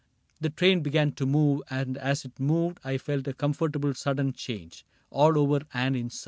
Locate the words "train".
0.49-0.81